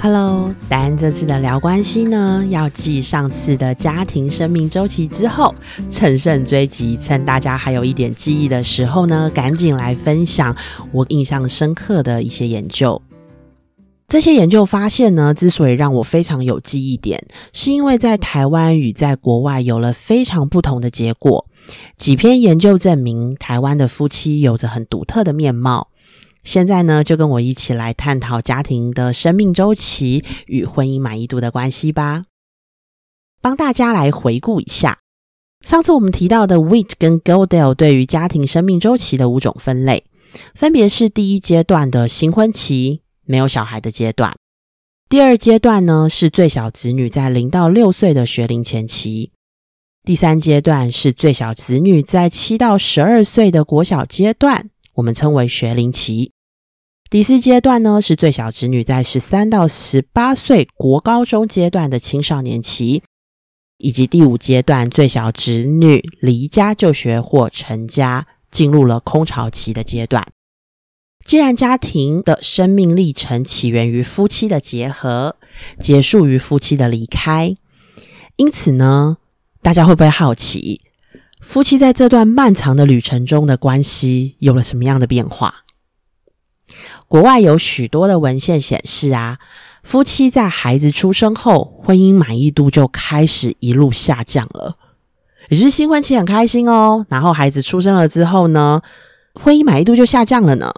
[0.00, 5.52] Hello，但这次的聊关系呢，要继上次的家庭生命周期之后，
[5.90, 10.56] 乘胜追击，趁大家还有一点记忆的时候呢，赶紧来分享
[10.92, 13.02] 我印象深刻的一些研究。
[14.06, 21.44] 这些研究发现呢，之所以让我非常有记忆点，是因为在台湾与在国外有了非常不同的结果。
[21.96, 25.88] 几篇研究证明，台湾的夫妻有着很独特的面貌。
[26.48, 32.24] 现在呢，就跟我一起来探讨家庭的生命周期与婚姻满意度的关系吧。
[33.42, 35.00] 帮大家来回顾一下，
[35.60, 40.06] 上次我们提到的 Wheat 跟 Goldell 对于家庭生命周期的五种分类，
[40.54, 43.02] 分别是第一阶段的新婚期。
[43.26, 44.34] 没有小孩的阶段，
[45.10, 49.32] 第二阶段呢是最小子女在零到六岁的学龄前期，
[50.02, 56.32] 第三阶段是最小子女在七到十二岁的国小阶段，我们称为学龄期，
[57.10, 63.02] 第四阶段呢是最小子女在十三到十八岁国高中阶段的青少年期，
[63.78, 70.26] 以及第五阶段最小子女离家就学或成家，进入了空巢期的阶段。
[71.24, 75.36] 既然家庭的生命历程起源于夫妻的结合，
[75.80, 77.54] 结束于夫妻的离开，
[78.36, 79.16] 因此呢，
[79.62, 80.82] 大家会不会好奇，
[81.40, 85.64] 夫妻在这段漫长的旅程中的关系有了什么样的变化？
[87.08, 89.38] 国外有许多的文献显示啊，
[89.82, 94.76] 夫妻在孩子出生后，婚姻满意度就开始一路下降了。
[95.48, 98.82] 也就是新婚期很开心哦，然后孩子出生了之后呢，
[99.32, 100.70] 婚姻满意度就下降了呢。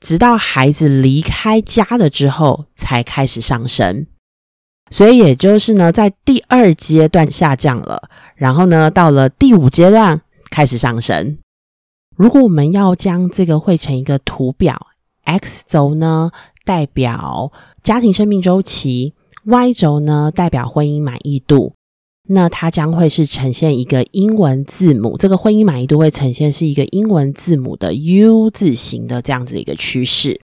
[0.00, 4.06] 直到孩子离开家了之后，才开始上升。
[4.90, 11.38] 所以也就是呢，在第二阶段下降了，然后呢，到了第五阶段开始上升。
[12.16, 14.88] 如果我们要将这个绘成一个图表
[15.24, 16.30] ，X 轴呢
[16.64, 19.12] 代表家庭生命周期
[19.44, 21.74] ，Y 轴呢代表婚姻满意度。
[22.26, 30.40] 那它将会是呈现一个英文字母，这个婚姻满意度会呈现是一个英文字母的 U 字形的这样子一个趋势。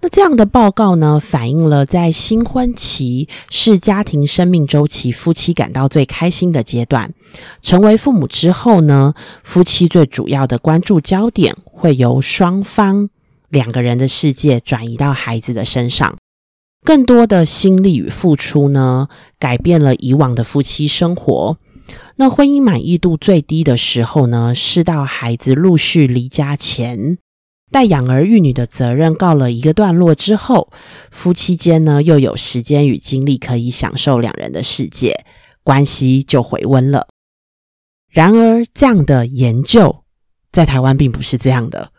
[0.00, 7.12] 那这样的报告呢，反映了在新婚期是家庭生命周期夫妻感到最开心的阶段。
[7.60, 13.10] 成为父母之后呢，夫妻最主要的关注焦点会由双方
[13.52, 16.16] 两个人的世界转移到孩子的身上。
[16.84, 19.08] 更多的心力与付出呢，
[19.38, 21.58] 改变了以往的夫妻生活。
[22.16, 27.18] 那婚姻满意度最低的时候呢，是到孩子陆续离家前，
[27.70, 30.72] 待养儿育女的责任告了一个段落之后，
[31.10, 35.24] 夫妻间呢又有时间与精力可以享受两人的世界，
[35.62, 37.06] 关系就回温了。
[38.08, 40.02] 然而，这样的研究
[40.50, 41.92] 在台湾并不是这样的。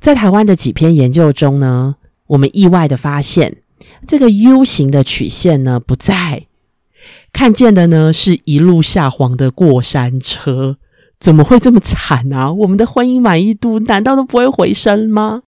[0.00, 1.96] 在台湾的几篇研究中呢，
[2.28, 3.58] 我们意外的发现。
[4.06, 6.46] 这个 U 型的曲线呢不在，
[7.32, 10.76] 看见的呢是一路下滑的过山车，
[11.18, 12.52] 怎么会这么惨啊？
[12.52, 15.42] 我们的婚姻满意度难道都不会回升吗？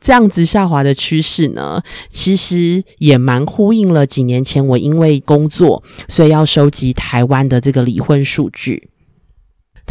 [0.00, 8.90] 这样子下滑的趋势呢，其实也蛮呼应了几年前我因为工作，所以要收集台湾的这个离婚数据。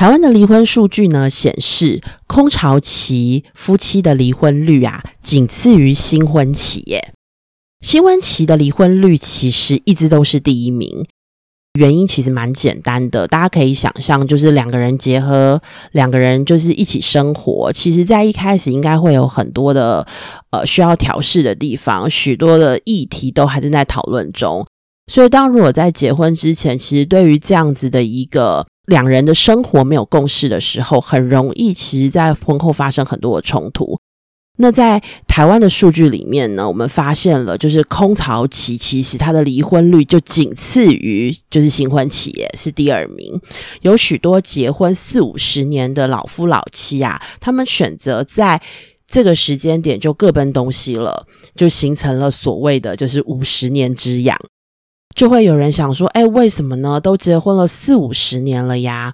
[0.02, 7.14] 台湾的离婚数据呢显示，空巢期夫妻的离婚率啊，仅次于新婚期耶。
[7.86, 11.06] 新婚期的离婚率其实一直都是第一名，
[11.78, 15.62] 原因其实蛮简单的，大家可以想象，就是两个人结合，
[15.92, 20.08] 两个人就是一起生活，其实在一开始应该会有很多的
[20.50, 24.66] 呃需要调试的地方，许多的议题都还正在讨论中，
[25.14, 34.00] 所以当如果在结婚之前，其实对于这样子的一个两人的生活没有共识的时候，很容易其实在婚后发生很多的冲突。
[34.58, 43.40] 那在台湾的数据里面呢，我们发现了，就是空巢期其实它的离婚率就仅次于就是新婚期，是第二名。
[43.82, 48.62] 有许多结婚四五十年的老夫老妻啊，他们选择在
[49.08, 54.38] 这个时间点就各奔东西了，就形成了所谓的就是五十年之痒。
[55.16, 57.00] 就会有人想说，哎，为什么呢？
[57.00, 59.14] 都结婚了四五十年了呀？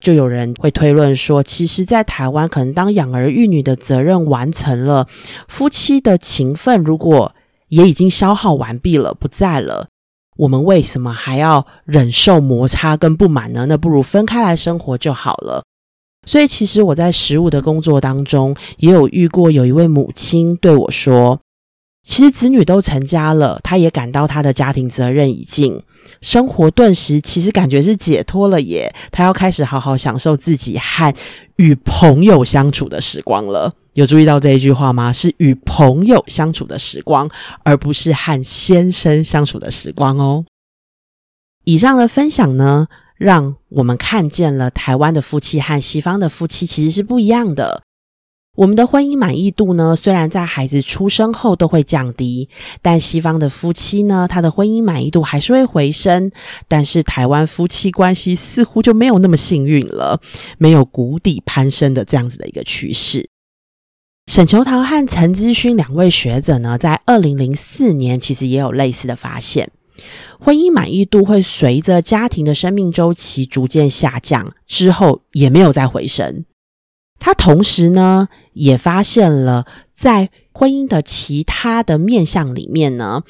[0.00, 5.06] 就有人会推论说，其实，在台湾，可能当养儿育女的责任完成了，
[5.46, 7.32] 夫妻的情分如果
[7.68, 9.86] 也已经消耗完毕了，不在了，
[10.38, 13.66] 我们为什么还要忍受摩擦跟不满呢？
[13.66, 15.62] 那不如分开来生活就好了。
[16.26, 21.40] 所以，其实我在实务的工作当中，也有遇过有一位母亲对我说，
[22.04, 25.82] 其实子女都成家了，他也感到他的家庭责任已尽。
[26.20, 31.14] 生活顿时其实感觉是解脱了耶，他要开始好好享受自己和
[31.56, 33.72] 与朋友相处的时光了。
[33.94, 35.12] 有注意到这一句话吗？
[35.12, 37.30] 是与朋友相处的时光，
[37.62, 40.44] 而不是和先生相处的时光哦。
[41.64, 47.82] 以上的分享呢，让我们看见了台湾的夫妻和西方的夫妻其实是不一样的。
[48.54, 52.50] 我们的婚姻满意度呢，虽然在孩子出生后都会降低，
[52.82, 56.30] 但西方的夫妻呢，他的婚姻满意度还是会回升。
[56.68, 60.20] 但是台湾夫妻关系似乎就没有那么幸运了，
[60.58, 63.30] 没有谷底攀升的这样子的一个趋势。
[64.26, 69.70] 沈秋桃和陈之勋两位学者呢，在二零零四年其实也有类似的发现，
[70.38, 76.44] 婚姻满意度会随着家庭的生命周期逐渐下降，之后也没有再回升。
[77.24, 79.64] 他同时呢，也发现了
[79.94, 83.22] 在婚姻的其他的面相里面呢，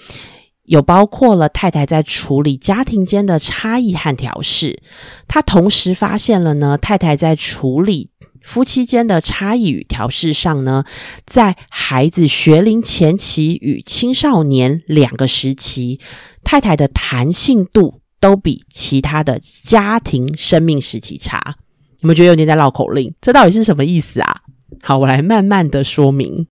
[0.64, 4.80] 有包括了太太在处理家庭间的差异和调试。
[5.28, 8.08] 他同时发现了呢，太太在处理
[8.40, 10.84] 夫妻间的差异与调试上呢，
[11.26, 16.00] 在孩子学龄前期与青少年两个时期，
[16.42, 21.56] 太太的弹性度都比其他的家庭生命时期差。
[22.02, 23.14] 你们觉得有点在绕口令？
[23.20, 24.40] 这到底是什么意思啊？
[24.82, 26.48] 好，我来慢慢的说明。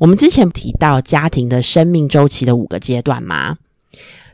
[0.00, 3.58] 我们之前提到家庭的生命周期的五个阶段吗？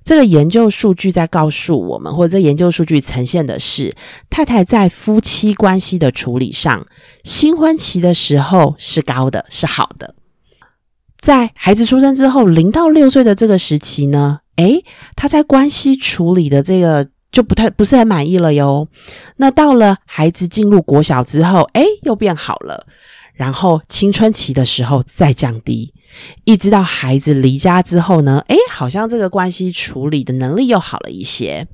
[0.05, 3.95] 这个研究数据在告诉我们，或者这研究数据呈现的是，
[4.31, 6.87] 太太在夫妻关系的处理上，
[7.23, 10.15] 新婚期的时候是高的，是好的。
[11.21, 14.83] 在孩子出生之后，零到六岁的这个时期呢，诶，
[15.15, 17.11] 他在关系处理的这个。
[17.31, 18.89] 就不太不是很满意了哟。
[19.37, 22.87] 那到了孩子进入国小之后，哎，又变好了。
[23.35, 25.93] 然后青春期的时候再降低，
[26.45, 31.69] 一直到孩子离家之后呢，哎，好像这个关系处理的能力又好了一些。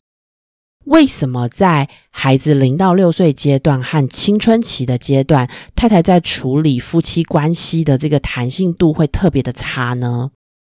[0.87, 10.32] 为什么在孩子零到六岁阶段和青春期的阶段，太太在处理夫妻关系的这个弹性度会特别的差呢？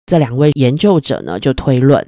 [0.06, 2.08] 这两位研究者呢，就推论，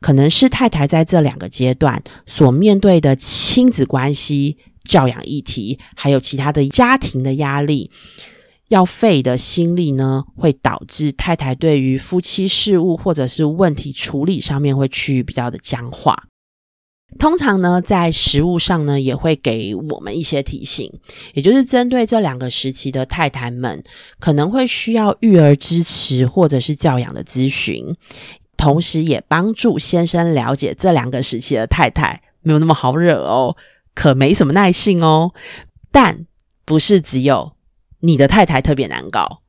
[0.00, 7.90] 可能是太太在这两个阶段所面对的亲子关系、教养议题，还有其他的家庭的压力，
[8.68, 16.24] 要费的心力呢，会导致太太对于夫妻事务或者是问题处理上面会趋于比较的僵化。
[17.18, 20.90] 通常呢，在食物上呢，也会给我们一些提醒，
[21.34, 23.82] 也就是针对这两个时期的太太们，
[24.18, 27.94] 可能会需要育儿支持或者是教养的咨询，
[28.56, 33.56] 同时也帮助先生了解这两个时期的太太没有那么好惹哦，
[33.94, 35.32] 可没什么耐性哦。
[35.90, 36.26] 但
[36.64, 37.52] 不是只有
[38.00, 39.42] 你的太太特别难搞，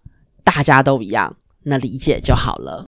[0.43, 2.85] 大家都一样，那理解就好了。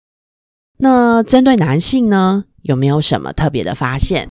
[0.78, 4.30] 那针对男性呢，有没有什么特别的发现？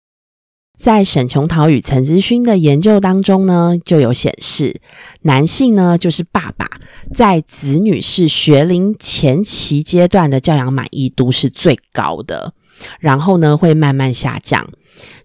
[0.78, 4.80] 在沈琼桃与陈之勋的研究当中呢，就有显示，
[5.24, 6.68] 男性呢就是爸爸，
[7.14, 12.54] 在子女是学龄前期阶段的教养满意度是最高的，
[13.00, 14.70] 然后呢会慢慢下降，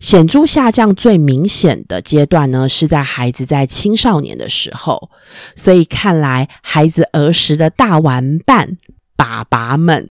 [0.01, 5.11] 显著下降最明显的阶段呢是在孩子在青少年的时候，
[5.55, 8.79] 所以看来孩子儿时的大玩伴
[9.17, 10.12] 爸爸们。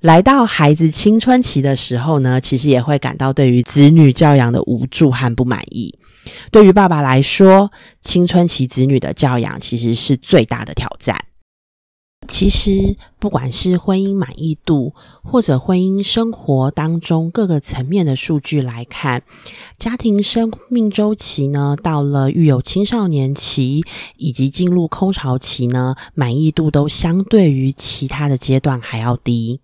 [0.00, 5.98] 来到孩子青春期的时候呢，其实也会感到对于子女教养的无助和不满意。
[6.52, 11.18] 对于爸爸来说，青春期子女的教养其实是最大的挑战。
[12.28, 19.22] 其实，不管是婚姻满意度，或者婚姻生活当中各个层面的数据来看，
[19.78, 23.82] 家庭生命周期呢，到了育有青少年期
[24.16, 29.60] 以及进入空巢期呢，满意度都相对于其他的阶段还要低。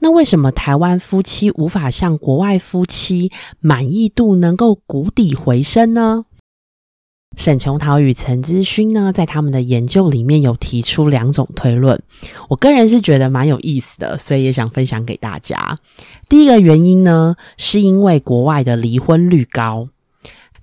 [0.00, 6.24] 那为什么台湾夫妻无法像国外夫妻满意度能够谷底回升呢？
[7.36, 12.00] 沈琼桃与陈之勋呢，在他们的研究里面有提出两种推论，
[12.48, 15.78] 我个人是觉得蛮有意思的，所以也想分享给大家。
[16.28, 19.88] 第一个原因呢，是因为国外的离婚率高。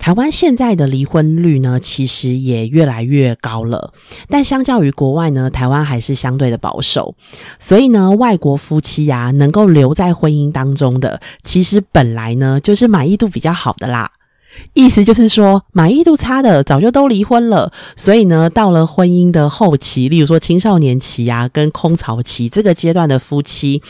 [0.06, 3.92] 台湾现在的离婚率呢，其实也越来越高了，
[4.30, 7.16] 但相较于国外呢，台湾还是相对的保守。
[7.58, 14.12] 所以呢，外国夫妻呀，能够留在婚姻当中的，其实本来呢就是满意度比较好的啦。
[14.76, 17.74] 意思就是说，满意度差的早就都离婚了。
[17.96, 23.82] 所以呢，到了婚姻的后期，例如说青少年期啊，跟空巢期这个阶段的夫妻，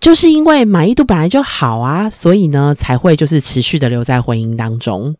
[0.00, 5.14] 就是因为满意度本来就好啊，所以呢，才会就是持续的留在婚姻当中。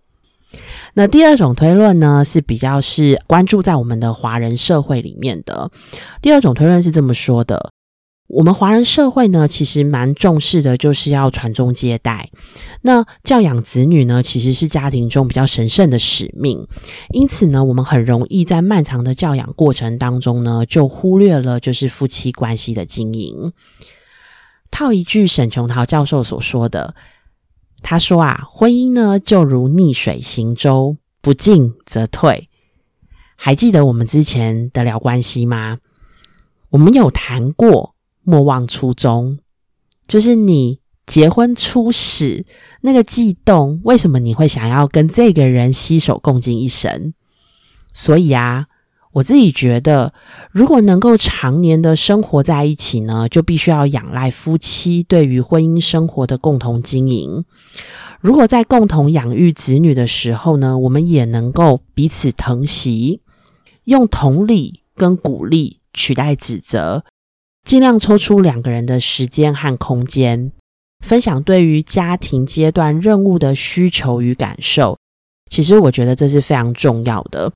[0.99, 5.71] 那第二种推论呢，是比较是关注在我们的华人社会里面的。
[6.21, 7.71] 第二种推论是这么说的：
[8.26, 12.28] 我们华人社会呢，其实蛮重视的，就是要传宗接代。
[12.83, 16.67] 那教养子女呢，其实是家庭中比较神圣的使命。
[17.11, 23.52] 因此呢，我们很容易在漫长的教养过程当中呢，就忽略了就是夫妻关系的经营。
[24.73, 26.97] 套一句沈琼桃教授所说的，
[27.82, 32.49] 他说啊，婚姻呢就如逆水行舟，不进则退。
[33.37, 35.78] 还记得我们之前的聊关系吗？
[36.70, 37.94] 我们有谈过。
[38.30, 39.38] 莫忘初衷，
[40.06, 42.44] 就是你结婚初始
[42.82, 43.80] 那个悸动。
[43.85, 47.14] 为什么你会想要跟这个人携手共进一生？
[47.94, 48.66] 所以啊，
[49.12, 50.12] 我自己觉得，
[50.53, 57.45] 如果能够常年的生活在一起呢，就必须要仰赖夫妻对于婚姻生活的共同经营。
[58.21, 63.23] 如果在共同养育子女的时候呢，我们也能够彼此疼惜，
[63.85, 67.05] 用同理跟鼓励取代指责。
[67.65, 70.53] 尽量抽出两个人的时间和空间，
[71.05, 74.99] 分享对于家庭阶段任务的需求与感受。
[75.50, 77.53] 其实我觉得这是非常重要的。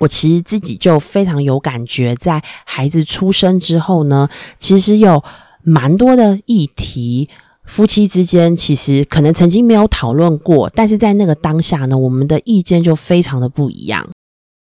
[0.00, 5.22] 我其实自己就非常有感觉，在孩子出生之后呢，其实有
[5.62, 7.28] 蛮多的议题，
[7.64, 14.06] 夫妻之间其实可能曾经没有讨论过，但是在那个当下呢，我们的意见就非常的不一样。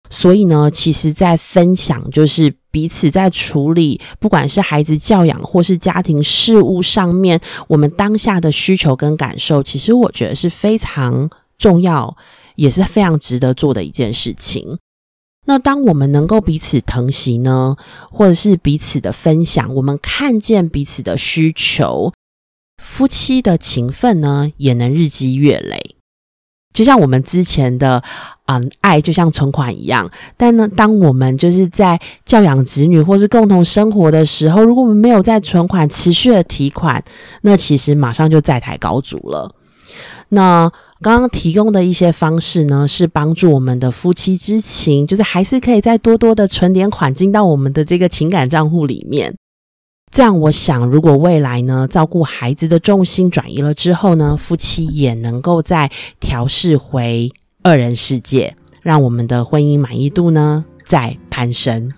[0.09, 12.17] 所以呢，其实，在分享就是彼此在处理，不管是孩子教养或是家庭事务上面，我们当下的需求跟感受，其实我觉得是非常重要，
[12.55, 14.79] 也是非常值得做的一件事情。
[15.49, 17.75] 那当我们能够彼此疼惜呢，
[18.11, 22.13] 或者是彼此的分享，我们看见彼此的需求，
[22.77, 25.95] 夫妻的情分呢，也能日积月累。
[26.71, 28.03] 就像我们之前的，
[28.45, 30.11] 嗯，爱就像存款一样。
[30.37, 37.03] 但呢，当我们就是在教养子女或是共同生活的时候，如果我们没有在存款持续的提款，
[37.41, 39.55] 那其实马上就债台高筑了。
[40.29, 49.33] 那刚刚提供的一些方式呢，是帮助我们的夫妻之情，就是还是可以再多多的存点款进到我们的这个情感账户里面。
[50.11, 55.89] 这样，我想，如果未来呢，照顾孩子的重心转移了之后呢，夫妻也能够再
[56.19, 57.31] 调试回
[57.63, 61.93] 二人世界，让我们的婚姻满意度呢再攀升。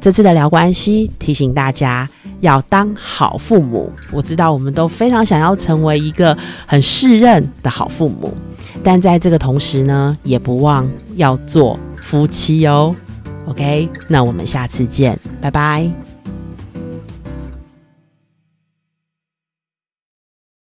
[0.00, 2.08] 这次的聊关系提醒大家
[2.44, 3.90] 要当好父母。
[4.12, 6.36] 我知道我们都非常想要成为一个
[6.66, 8.32] 很适任的好父母，
[8.82, 12.94] 但在这个同时呢，也不忘要做夫妻哦。
[13.46, 16.13] OK，那我们下次见，拜拜。